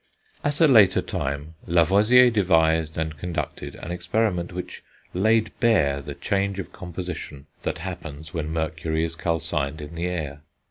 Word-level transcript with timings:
At 0.43 0.59
a 0.59 0.67
later 0.67 1.03
time, 1.03 1.53
Lavoisier 1.67 2.31
devised 2.31 2.97
and 2.97 3.15
conducted 3.19 3.75
an 3.75 3.91
experiment 3.91 4.51
which 4.51 4.83
laid 5.13 5.51
bare 5.59 6.01
the 6.01 6.15
change 6.15 6.57
of 6.57 6.73
composition 6.73 7.45
that 7.61 7.77
happens 7.77 8.33
when 8.33 8.49
mercury 8.49 9.03
is 9.03 9.15
calcined 9.15 9.79
in 9.79 9.93
the 9.93 10.07
air. 10.07 10.41